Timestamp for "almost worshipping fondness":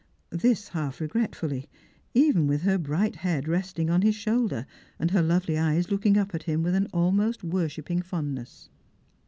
6.91-8.69